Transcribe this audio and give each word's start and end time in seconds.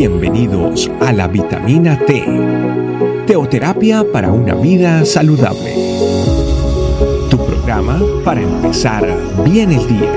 Bienvenidos 0.00 0.90
a 1.02 1.12
la 1.12 1.28
vitamina 1.28 1.98
T, 2.06 2.24
teoterapia 3.26 4.02
para 4.10 4.32
una 4.32 4.54
vida 4.54 5.04
saludable. 5.04 5.74
Tu 7.28 7.36
programa 7.36 8.00
para 8.24 8.40
empezar 8.40 9.06
bien 9.44 9.72
el 9.72 9.86
día. 9.86 10.10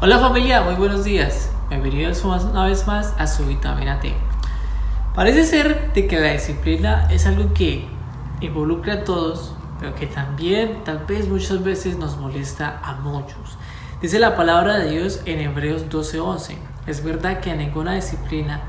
Hola 0.00 0.18
familia, 0.18 0.62
muy 0.62 0.74
buenos 0.74 1.04
días. 1.04 1.52
Bienvenidos 1.68 2.24
una 2.24 2.64
vez 2.64 2.84
más 2.88 3.14
a 3.16 3.28
su 3.28 3.46
vitamina 3.46 4.00
T. 4.00 4.12
Parece 5.14 5.44
ser 5.44 5.92
de 5.92 6.08
que 6.08 6.18
la 6.18 6.32
disciplina 6.32 7.06
es 7.12 7.26
algo 7.26 7.54
que 7.54 7.86
involucra 8.40 8.94
a 8.94 9.04
todos, 9.04 9.54
pero 9.82 9.96
que 9.96 10.06
también 10.06 10.84
tal 10.84 10.98
vez 11.08 11.28
muchas 11.28 11.64
veces 11.64 11.98
nos 11.98 12.16
molesta 12.16 12.80
a 12.84 12.94
muchos. 13.00 13.58
Dice 14.00 14.20
la 14.20 14.36
palabra 14.36 14.78
de 14.78 14.92
Dios 14.92 15.20
en 15.24 15.40
Hebreos 15.40 15.88
12:11. 15.90 16.56
Es 16.86 17.02
verdad 17.02 17.40
que 17.40 17.52
ninguna 17.56 17.94
disciplina 17.94 18.60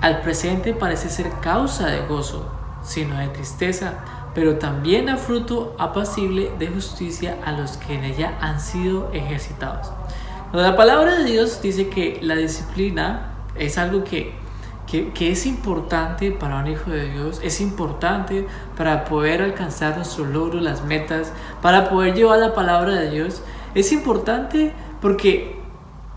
al 0.00 0.22
presente 0.22 0.72
parece 0.72 1.10
ser 1.10 1.30
causa 1.42 1.88
de 1.88 2.06
gozo, 2.06 2.50
sino 2.82 3.18
de 3.18 3.28
tristeza, 3.28 3.98
pero 4.34 4.56
también 4.56 5.10
a 5.10 5.18
fruto 5.18 5.76
apacible 5.78 6.50
de 6.58 6.68
justicia 6.68 7.36
a 7.44 7.52
los 7.52 7.76
que 7.76 7.96
en 7.96 8.04
ella 8.04 8.38
han 8.40 8.60
sido 8.60 9.12
ejercitados. 9.12 9.92
La 10.54 10.74
palabra 10.74 11.18
de 11.18 11.24
Dios 11.24 11.60
dice 11.60 11.90
que 11.90 12.18
la 12.22 12.36
disciplina 12.36 13.34
es 13.56 13.76
algo 13.76 14.04
que 14.04 14.32
que, 14.90 15.30
es 15.30 15.46
importante 15.46 16.32
para 16.32 16.58
un 16.58 16.66
hijo 16.66 16.90
de 16.90 17.10
Dios, 17.10 17.40
es 17.44 17.60
importante 17.60 18.46
para 18.76 19.04
poder 19.04 19.40
alcanzar 19.40 19.96
nuestros 19.96 20.28
logros, 20.28 20.62
las 20.62 20.84
metas, 20.84 21.32
para 21.62 21.88
poder 21.88 22.14
llevar 22.14 22.40
la 22.40 22.54
palabra 22.54 22.94
de 22.94 23.10
Dios. 23.10 23.42
Es 23.74 23.92
importante 23.92 24.72
porque 25.00 25.56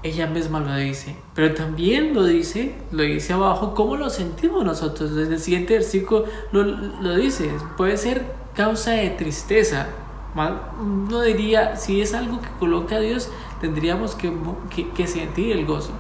ella 0.02 0.26
misma 0.26 0.60
lo 0.60 0.76
dice, 0.76 1.16
pero 1.36 1.54
también 1.54 2.14
lo 2.14 2.26
dice, 2.26 2.76
lo 2.92 3.04
dice 3.04 3.34
abajo, 3.34 3.76
cómo 3.76 3.96
lo 3.96 4.10
sentimos 4.10 4.66
nosotros. 4.66 5.14
Desde 5.14 5.36
el 5.36 5.40
siguiente 5.40 5.76
versículo 5.76 6.26
lo, 6.52 6.64
lo 6.64 7.16
dice, 7.16 7.52
puede 7.78 7.98
ser 7.98 8.26
causa 8.56 8.92
de 8.92 9.12
tristeza. 9.12 9.88
No 10.36 11.22
diría, 11.22 11.78
si 11.78 12.02
es 12.02 12.16
algo 12.16 12.42
que 12.42 12.50
coloca 12.60 12.96
a 12.96 13.00
Dios, 13.00 13.30
tendríamos 13.62 14.16
que, 14.16 14.34
que, 14.76 14.90
que 14.90 15.06
sentir 15.06 15.52
el 15.52 15.68
gozo. 15.68 15.92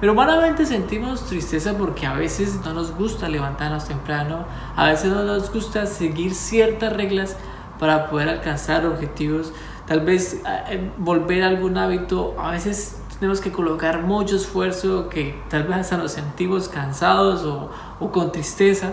Pero 0.00 0.12
humanamente 0.12 0.64
sentimos 0.64 1.26
tristeza 1.26 1.76
porque 1.76 2.06
a 2.06 2.14
veces 2.14 2.60
no 2.64 2.72
nos 2.72 2.94
gusta 2.94 3.28
levantarnos 3.28 3.86
temprano, 3.86 4.44
a 4.76 4.86
veces 4.86 5.10
no 5.10 5.24
nos 5.24 5.52
gusta 5.52 5.86
seguir 5.86 6.34
ciertas 6.34 6.92
reglas 6.92 7.36
para 7.80 8.08
poder 8.08 8.28
alcanzar 8.28 8.86
objetivos, 8.86 9.52
tal 9.86 10.00
vez 10.00 10.40
eh, 10.68 10.90
volver 10.98 11.42
a 11.42 11.48
algún 11.48 11.78
hábito, 11.78 12.36
a 12.38 12.52
veces 12.52 13.00
tenemos 13.18 13.40
que 13.40 13.50
colocar 13.50 14.02
mucho 14.02 14.36
esfuerzo 14.36 15.08
que 15.08 15.40
tal 15.48 15.64
vez 15.64 15.78
hasta 15.78 15.96
nos 15.96 16.12
sentimos 16.12 16.68
cansados 16.68 17.42
o, 17.42 17.70
o 17.98 18.12
con 18.12 18.30
tristeza, 18.30 18.92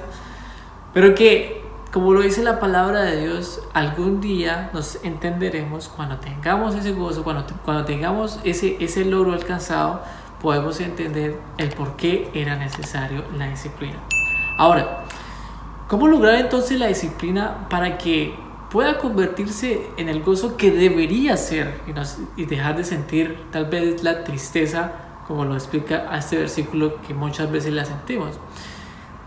pero 0.93 1.13
que 1.13 1.65
como 1.95 2.13
lo 2.13 2.21
dice 2.23 2.43
la 2.43 2.59
palabra 2.59 3.03
de 3.03 3.21
Dios, 3.21 3.61
algún 3.73 4.19
día 4.19 4.69
nos 4.73 5.01
entenderemos 5.05 5.87
cuando 5.87 6.17
tengamos 6.17 6.75
ese 6.75 6.91
gozo, 6.91 7.23
cuando, 7.23 7.45
cuando 7.63 7.85
tengamos 7.85 8.37
ese, 8.43 8.75
ese 8.83 9.05
logro 9.05 9.31
alcanzado, 9.31 10.01
podemos 10.45 10.79
entender 10.79 11.39
el 11.57 11.69
por 11.69 11.95
qué 11.95 12.29
era 12.35 12.55
necesario 12.55 13.23
la 13.35 13.47
disciplina. 13.47 13.97
Ahora, 14.59 15.03
¿cómo 15.87 16.07
lograr 16.07 16.35
entonces 16.35 16.77
la 16.77 16.85
disciplina 16.85 17.67
para 17.67 17.97
que 17.97 18.35
pueda 18.69 18.99
convertirse 18.99 19.81
en 19.97 20.07
el 20.07 20.21
gozo 20.21 20.55
que 20.55 20.69
debería 20.69 21.35
ser 21.35 21.81
y, 22.37 22.45
dejar 22.45 22.77
de 22.77 22.83
sentir 22.83 23.39
tal 23.51 23.65
vez 23.65 24.03
la 24.03 24.23
tristeza, 24.23 24.91
como 25.25 25.45
lo 25.45 25.55
explica 25.55 26.05
a 26.11 26.19
este 26.19 26.37
versículo 26.37 27.01
que 27.01 27.15
muchas 27.15 27.51
veces 27.51 27.73
la 27.73 27.83
sentimos? 27.83 28.39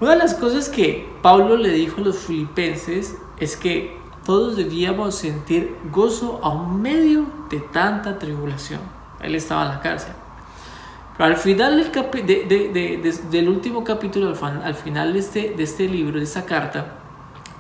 Una 0.01 0.13
de 0.13 0.19
las 0.19 0.35
cosas 0.35 0.69
que 0.69 1.13
Pablo 1.21 1.57
le 1.57 1.71
dijo 1.71 2.01
a 2.01 2.05
los 2.05 2.19
filipenses 2.19 3.17
es 3.41 3.57
que 3.57 3.99
todos 4.25 4.57
debíamos 4.57 5.17
sentir 5.17 5.75
gozo 5.91 6.39
a 6.45 6.51
un 6.51 6.81
medio 6.81 7.27
de 7.51 7.59
tanta 7.59 8.21
tribulación. 8.21 8.83
Él 9.21 9.35
estaba 9.35 9.63
en 9.63 9.69
la 9.71 9.81
cárcel. 9.81 10.13
Al 11.19 11.37
final 11.37 11.85
del, 13.31 13.49
último 13.49 13.83
capítulo, 13.83 14.33
al, 14.41 14.75
final 14.77 15.13
de 15.13 15.19
este, 15.19 15.53
de 15.57 15.65
este 15.65 15.89
libro, 15.89 16.19
de 16.19 16.25
esta 16.25 16.45
carta, 16.45 16.95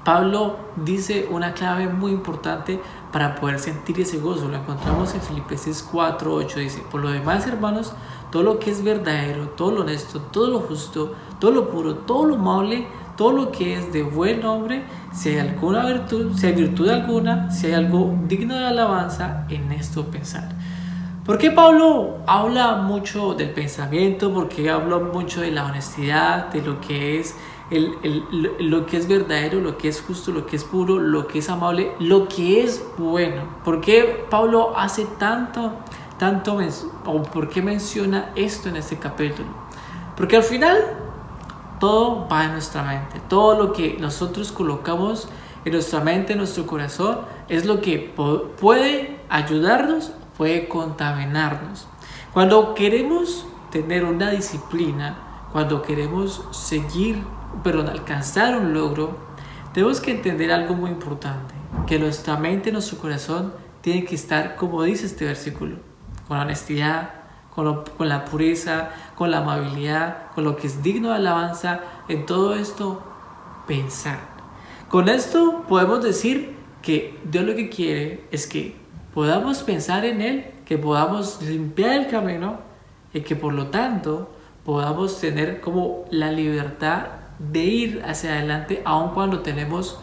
Pablo 0.05 0.59
dice 0.77 1.27
una 1.29 1.55
clave 1.55 1.89
muy 1.89 2.13
importante 2.13 2.79
para 3.11 3.35
poder 3.35 3.59
sentir 3.59 3.99
ese 4.01 4.19
gozo. 4.19 4.47
Lo 4.49 4.59
encontramos 4.59 5.13
en 5.15 5.21
Filipenses 5.23 5.83
4, 5.91 6.33
8. 6.33 6.61
Dice, 6.61 6.85
por 6.89 7.01
lo 7.01 7.11
demás, 7.11 7.49
hermanos, 7.49 7.95
todo 8.31 8.45
lo 8.45 8.61
que 8.61 8.71
es 8.71 8.85
verdadero, 8.85 9.49
todo 9.49 9.73
lo 9.73 9.81
honesto, 9.81 10.21
todo 10.21 10.51
lo 10.51 10.61
justo, 10.61 11.17
todo 11.41 11.51
lo 11.51 11.69
puro, 11.69 11.97
todo 11.97 12.27
lo 12.27 12.37
amable, 12.37 12.87
todo 13.17 13.33
lo 13.33 13.51
que 13.51 13.75
es 13.75 13.93
de 13.93 14.05
buen 14.05 14.41
nombre, 14.41 14.85
si 15.13 15.31
hay 15.31 15.39
alguna 15.41 15.85
virtud, 15.85 16.33
si 16.37 16.47
hay 16.47 16.53
virtud 16.53 16.89
alguna, 16.91 17.51
si 17.51 17.67
hay 17.67 17.73
algo 17.73 18.17
digno 18.29 18.57
de 18.57 18.67
alabanza, 18.67 19.47
en 19.49 19.73
esto 19.73 20.05
pensar. 20.05 20.58
¿Por 21.29 21.37
qué 21.37 21.51
Pablo 21.51 22.21
habla 22.27 22.77
mucho 22.77 23.35
del 23.35 23.51
pensamiento? 23.51 24.33
Porque 24.33 24.71
habla 24.71 24.99
mucho 24.99 25.43
de 25.43 25.51
la 25.51 25.67
honestidad, 25.67 26.47
de 26.47 26.63
lo 26.63 26.81
que 26.81 27.21
es 27.21 27.37
el, 27.71 28.25
lo 28.61 28.87
que 28.87 28.97
es 28.97 29.07
verdadero, 29.07 29.61
lo 29.61 29.77
que 29.77 29.89
es 29.89 30.01
justo, 30.01 30.33
lo 30.33 30.47
que 30.47 30.57
es 30.57 30.65
puro, 30.65 30.99
lo 30.99 31.27
que 31.27 31.41
es 31.41 31.51
amable, 31.51 31.93
lo 31.99 32.29
que 32.29 32.65
es 32.65 32.83
bueno. 32.97 33.43
¿Por 33.63 33.83
qué 33.83 34.25
Pablo 34.31 34.73
hace 34.75 35.05
tanto, 35.19 35.75
tanto, 36.19 36.59
o 37.05 37.23
por 37.25 37.51
qué 37.51 37.61
menciona 37.61 38.31
esto 38.35 38.71
en 38.71 38.77
este 38.77 38.97
capítulo? 38.97 39.49
Porque 40.17 40.37
al 40.37 40.45
final 40.45 40.79
todo 41.79 42.27
va 42.27 42.45
en 42.47 42.53
nuestra 42.53 42.83
mente. 42.83 43.21
Todo 43.29 43.65
lo 43.65 43.75
que 43.75 43.99
nosotros 44.01 44.51
colocamos 44.51 45.29
en 45.67 45.73
nuestra 45.75 46.01
mente, 46.01 46.33
en 46.33 46.39
nuestro 46.39 46.67
corazón, 46.67 47.19
es 47.51 47.67
lo 47.67 47.83
que 47.83 47.99
puede 48.59 49.21
ayudarnos 49.29 50.13
puede 50.39 50.69
contaminarnos. 50.69 51.89
Cuando 52.33 52.75
queremos 52.75 53.47
tener 53.71 54.05
una 54.05 54.31
disciplina, 54.31 55.19
cuando 55.53 55.83
queremos 55.83 56.45
seguir, 56.53 57.23
perdón, 57.63 57.89
alcanzar 57.89 58.57
un 58.57 58.73
logro, 58.73 59.19
tenemos 59.75 60.01
que 60.01 60.13
entender 60.13 60.53
algo 60.53 60.75
muy 60.75 60.91
importante, 60.91 61.55
que 61.87 61.99
nuestra 61.99 62.37
mente 62.37 62.73
nuestro 62.73 62.99
corazón 62.99 63.53
tienen 63.81 64.07
que 64.07 64.15
estar, 64.15 64.57
como 64.57 64.83
dice 64.85 65.07
este 65.07 65.27
versículo, 65.27 65.77
con 66.27 66.39
honestidad, 66.39 67.11
con, 67.55 67.85
con 67.97 68.09
la 68.09 68.25
pureza, 68.25 68.91
con 69.17 69.31
la 69.31 69.39
amabilidad, 69.39 70.31
con 70.35 70.45
lo 70.45 70.57
que 70.57 70.69
es 70.69 70.83
digno 70.83 71.09
de 71.11 71.17
alabanza, 71.17 71.81
en 72.09 72.25
todo 72.27 72.55
esto 72.55 73.03
pensar. 73.67 74.19
Con 74.89 75.09
esto 75.09 75.65
podemos 75.69 76.03
decir 76.03 76.57
que 76.81 77.19
Dios 77.25 77.45
lo 77.45 77.55
que 77.57 77.69
quiere 77.69 78.25
es 78.31 78.47
que 78.47 78.88
podamos 79.15 79.63
pensar 79.63 80.05
en 80.05 80.21
Él, 80.21 80.47
que 80.65 80.79
podamos 80.79 81.41
limpiar 81.43 81.93
el 81.93 82.09
camino 82.09 82.59
y 83.13 83.21
que 83.21 83.37
por 83.37 83.55
lo 83.55 83.69
tanto 83.69 84.31
podamos 84.65 85.19
tener 85.19 85.61
como 85.61 86.05
la 86.11 86.31
libertad 86.31 87.07
de 87.39 87.65
ir 87.65 88.03
hacia 88.05 88.33
adelante 88.33 88.83
aun 88.85 89.11
cuando 89.11 89.41
tenemos, 89.41 89.99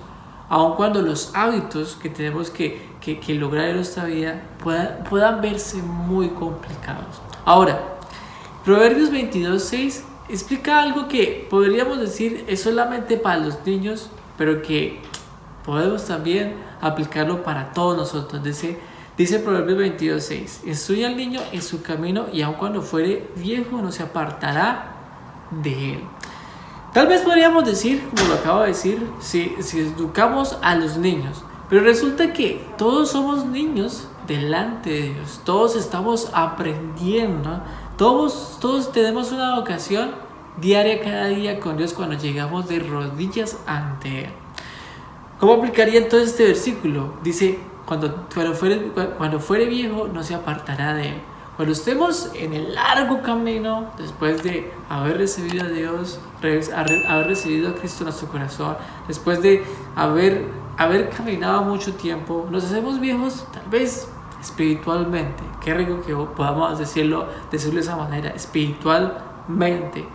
aun 0.49 0.75
cuando 0.75 1.01
los 1.01 1.35
hábitos 1.35 1.95
que 1.95 2.09
tenemos 2.09 2.49
que, 2.49 2.81
que, 2.99 3.35
lograr 3.35 3.69
en 3.69 3.75
nuestra 3.75 4.05
vida 4.05 4.41
puedan, 4.63 5.03
puedan 5.09 5.41
verse 5.41 5.77
muy 5.77 6.29
complicados. 6.29 7.21
Ahora, 7.45 7.79
Proverbios 8.63 9.11
22.6 9.11 10.01
explica 10.27 10.81
algo 10.81 11.07
que 11.07 11.45
podríamos 11.49 11.99
decir 11.99 12.43
es 12.47 12.63
solamente 12.63 13.17
para 13.17 13.37
los 13.37 13.63
niños, 13.63 14.09
pero 14.37 14.63
que 14.63 14.99
podemos 15.63 16.05
también 16.05 16.55
aplicarlo 16.81 17.43
para 17.43 17.73
todos 17.73 17.95
nosotros. 17.95 18.43
Dice, 18.43 18.79
Dice 19.17 19.39
Proverbios 19.39 19.79
22.6, 19.79 20.67
instruye 20.67 21.05
al 21.05 21.15
niño 21.15 21.39
en 21.53 21.61
su 21.61 21.81
camino 21.81 22.25
y 22.33 22.41
aun 22.41 22.55
cuando 22.55 22.81
fuere 22.81 23.29
viejo 23.37 23.81
no 23.81 23.91
se 23.91 24.03
apartará 24.03 24.95
de 25.63 25.93
él. 25.93 25.99
Tal 26.93 27.07
vez 27.07 27.21
podríamos 27.21 27.65
decir, 27.65 28.03
como 28.09 28.27
lo 28.27 28.35
acabo 28.35 28.61
de 28.61 28.67
decir, 28.67 29.07
si, 29.21 29.55
si 29.61 29.79
educamos 29.79 30.57
a 30.61 30.75
los 30.75 30.97
niños, 30.97 31.43
pero 31.69 31.83
resulta 31.83 32.33
que 32.33 32.61
todos 32.77 33.11
somos 33.11 33.45
niños 33.45 34.07
delante 34.27 34.89
de 34.89 35.01
Dios, 35.13 35.41
todos 35.45 35.77
estamos 35.77 36.29
aprendiendo, 36.33 37.61
todos, 37.97 38.57
todos 38.59 38.91
tenemos 38.91 39.31
una 39.31 39.55
vocación 39.55 40.11
diaria 40.59 41.01
cada 41.01 41.27
día 41.27 41.59
con 41.59 41.77
Dios 41.77 41.93
cuando 41.93 42.17
llegamos 42.17 42.67
de 42.67 42.79
rodillas 42.79 43.57
ante 43.65 44.25
Él. 44.25 44.29
¿Cómo 45.39 45.53
aplicaría 45.53 45.99
entonces 45.99 46.31
este 46.31 46.45
versículo? 46.45 47.13
Dice, 47.23 47.59
cuando, 47.85 48.27
cuando, 48.33 48.53
fuere, 48.53 48.91
cuando 49.17 49.39
fuere 49.39 49.65
viejo 49.65 50.07
no 50.07 50.23
se 50.23 50.35
apartará 50.35 50.93
de 50.93 51.09
él. 51.09 51.21
Cuando 51.55 51.71
estemos 51.71 52.31
en 52.33 52.53
el 52.53 52.75
largo 52.75 53.21
camino, 53.21 53.85
después 53.97 54.43
de 54.43 54.73
haber 54.89 55.19
recibido 55.19 55.63
a 55.63 55.69
Dios, 55.69 56.19
haber 56.41 57.27
recibido 57.27 57.69
a 57.69 57.75
Cristo 57.75 57.99
en 57.99 58.05
nuestro 58.05 58.27
corazón, 58.27 58.75
después 59.07 59.41
de 59.41 59.63
haber, 59.95 60.49
haber 60.77 61.09
caminado 61.09 61.63
mucho 61.63 61.93
tiempo, 61.93 62.45
nos 62.51 62.65
hacemos 62.65 62.99
viejos, 62.99 63.45
tal 63.53 63.69
vez 63.69 64.09
espiritualmente. 64.41 65.43
Qué 65.63 65.73
rico 65.73 66.01
que 66.01 66.13
podamos 66.13 66.77
decirlo, 66.77 67.27
decirlo 67.49 67.75
de 67.75 67.81
esa 67.81 67.95
manera, 67.95 68.31
espiritualmente. 68.31 70.05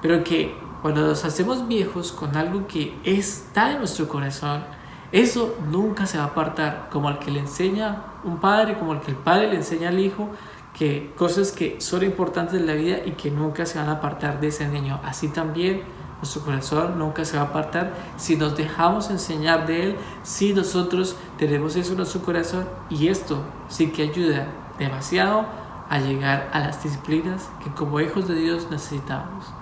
Pero 0.00 0.24
que 0.24 0.56
cuando 0.80 1.02
nos 1.06 1.24
hacemos 1.26 1.68
viejos 1.68 2.10
con 2.10 2.36
algo 2.38 2.66
que 2.66 2.98
está 3.04 3.72
en 3.72 3.78
nuestro 3.78 4.08
corazón, 4.08 4.64
eso 5.12 5.56
nunca 5.70 6.06
se 6.06 6.18
va 6.18 6.24
a 6.24 6.28
apartar, 6.28 6.88
como 6.90 7.08
el 7.08 7.18
que 7.18 7.30
le 7.30 7.40
enseña 7.40 8.02
un 8.24 8.38
padre, 8.38 8.78
como 8.78 8.92
el 8.92 9.00
que 9.00 9.12
el 9.12 9.16
padre 9.16 9.48
le 9.48 9.56
enseña 9.56 9.88
al 9.90 9.98
hijo, 10.00 10.30
que 10.76 11.12
cosas 11.16 11.52
que 11.52 11.80
son 11.80 12.02
importantes 12.02 12.54
en 12.54 12.66
la 12.66 12.74
vida 12.74 12.98
y 13.04 13.12
que 13.12 13.30
nunca 13.30 13.64
se 13.64 13.78
van 13.78 13.88
a 13.88 13.92
apartar 13.92 14.40
de 14.40 14.48
ese 14.48 14.68
niño. 14.68 15.00
Así 15.04 15.28
también 15.28 15.82
nuestro 16.18 16.42
corazón 16.42 16.98
nunca 16.98 17.24
se 17.24 17.36
va 17.36 17.44
a 17.44 17.46
apartar 17.46 17.94
si 18.16 18.36
nos 18.36 18.56
dejamos 18.56 19.10
enseñar 19.10 19.66
de 19.66 19.84
Él, 19.84 19.96
si 20.22 20.52
nosotros 20.52 21.16
tenemos 21.38 21.76
eso 21.76 21.92
en 21.92 21.98
nuestro 21.98 22.22
corazón 22.22 22.66
y 22.90 23.08
esto 23.08 23.42
sí 23.68 23.90
que 23.90 24.02
ayuda 24.02 24.48
demasiado 24.78 25.46
a 25.88 25.98
llegar 25.98 26.50
a 26.52 26.60
las 26.60 26.82
disciplinas 26.82 27.48
que 27.62 27.70
como 27.70 28.00
hijos 28.00 28.28
de 28.28 28.34
Dios 28.34 28.68
necesitamos. 28.70 29.55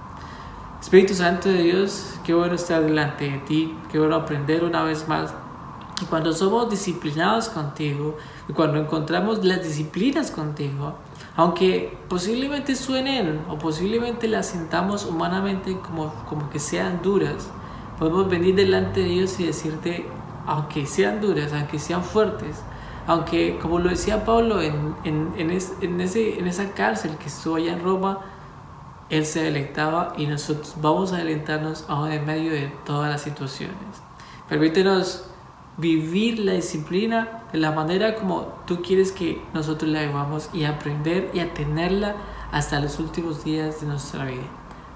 Espíritu 0.84 1.14
Santo 1.14 1.48
de 1.48 1.62
Dios, 1.62 2.20
qué 2.24 2.34
bueno 2.34 2.56
estar 2.56 2.82
delante 2.82 3.24
de 3.24 3.38
ti, 3.38 3.74
qué 3.90 3.98
bueno 3.98 4.16
aprender 4.16 4.62
una 4.62 4.84
vez 4.84 5.08
más. 5.08 5.32
Y 6.02 6.04
cuando 6.04 6.34
somos 6.34 6.68
disciplinados 6.68 7.48
contigo, 7.48 8.18
y 8.50 8.52
cuando 8.52 8.78
encontramos 8.78 9.42
las 9.42 9.62
disciplinas 9.64 10.30
contigo, 10.30 10.96
aunque 11.36 11.96
posiblemente 12.06 12.76
suenen 12.76 13.40
o 13.48 13.56
posiblemente 13.56 14.28
las 14.28 14.48
sintamos 14.50 15.06
humanamente 15.06 15.74
como, 15.78 16.12
como 16.28 16.50
que 16.50 16.58
sean 16.58 17.00
duras, 17.02 17.48
podemos 17.98 18.28
venir 18.28 18.54
delante 18.54 19.00
de 19.00 19.06
Dios 19.06 19.40
y 19.40 19.46
decirte, 19.46 20.06
aunque 20.46 20.84
sean 20.84 21.18
duras, 21.22 21.54
aunque 21.54 21.78
sean 21.78 22.04
fuertes, 22.04 22.62
aunque 23.06 23.58
como 23.58 23.78
lo 23.78 23.88
decía 23.88 24.26
Pablo 24.26 24.60
en, 24.60 24.94
en, 25.04 25.32
en, 25.38 25.50
ese, 25.50 26.38
en 26.38 26.46
esa 26.46 26.72
cárcel 26.72 27.16
que 27.16 27.28
estuvo 27.28 27.56
allá 27.56 27.72
en 27.72 27.82
Roma, 27.82 28.20
él 29.10 29.26
se 29.26 29.42
deleitaba 29.42 30.14
y 30.16 30.26
nosotros 30.26 30.74
vamos 30.80 31.12
a 31.12 31.18
deleitarnos 31.18 31.84
aún 31.88 32.12
en 32.12 32.24
medio 32.24 32.52
de 32.52 32.72
todas 32.84 33.10
las 33.10 33.22
situaciones. 33.22 33.76
Permítenos 34.48 35.24
vivir 35.76 36.38
la 36.38 36.52
disciplina 36.52 37.42
de 37.52 37.58
la 37.58 37.72
manera 37.72 38.14
como 38.14 38.42
tú 38.66 38.82
quieres 38.82 39.12
que 39.12 39.42
nosotros 39.52 39.90
la 39.90 40.02
vivamos 40.02 40.50
y 40.52 40.64
aprender 40.64 41.30
y 41.34 41.40
a 41.40 41.50
hasta 42.52 42.80
los 42.80 42.98
últimos 43.00 43.44
días 43.44 43.80
de 43.80 43.88
nuestra 43.88 44.24
vida. 44.24 44.44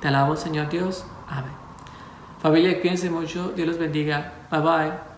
Te 0.00 0.08
alabamos 0.08 0.40
Señor 0.40 0.69
Dios. 0.69 1.05
Amén. 1.28 1.52
Familia, 2.40 2.81
cuídense 2.81 3.10
mucho. 3.10 3.52
Dios 3.56 3.66
los 3.66 3.78
bendiga. 3.78 4.32
Bye 4.50 4.60
bye. 4.60 5.18